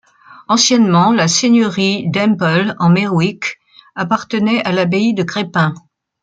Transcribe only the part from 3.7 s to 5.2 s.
appartenait à l'abbaye